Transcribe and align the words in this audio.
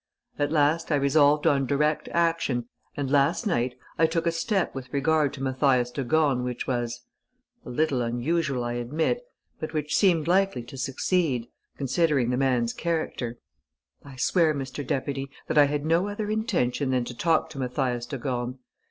At 0.39 0.51
last 0.51 0.91
I 0.91 0.95
resolved 0.95 1.45
on 1.45 1.67
direct 1.67 2.09
action 2.09 2.67
and 2.97 3.11
last 3.11 3.45
night 3.45 3.75
I 3.99 4.07
took 4.07 4.25
a 4.25 4.31
step 4.31 4.73
with 4.73 4.91
regard 4.91 5.31
to 5.33 5.43
Mathias 5.43 5.91
de 5.91 6.03
Gorne 6.03 6.43
which 6.43 6.65
was... 6.65 7.01
a 7.63 7.69
little 7.69 8.01
unusual, 8.01 8.63
I 8.63 8.73
admit, 8.73 9.21
but 9.59 9.73
which 9.73 9.95
seemed 9.95 10.27
likely 10.27 10.63
to 10.63 10.75
succeed, 10.79 11.49
considering 11.77 12.31
the 12.31 12.37
man's 12.37 12.73
character. 12.73 13.37
I 14.03 14.15
swear, 14.15 14.55
Mr. 14.55 14.81
Deputy, 14.83 15.29
that 15.45 15.59
I 15.59 15.65
had 15.65 15.85
no 15.85 16.07
other 16.07 16.31
intention 16.31 16.89
than 16.89 17.05
to 17.05 17.15
talk 17.15 17.51
to 17.51 17.59
Mathias 17.59 18.07
de 18.07 18.17
Gorne. 18.17 18.57